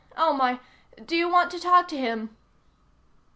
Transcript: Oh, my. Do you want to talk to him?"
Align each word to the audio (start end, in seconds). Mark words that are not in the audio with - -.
Oh, 0.17 0.33
my. 0.33 0.59
Do 1.05 1.15
you 1.15 1.29
want 1.29 1.51
to 1.51 1.59
talk 1.59 1.87
to 1.89 1.95
him?" 1.95 2.35